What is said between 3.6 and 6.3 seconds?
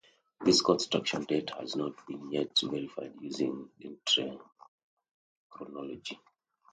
dendrochronology.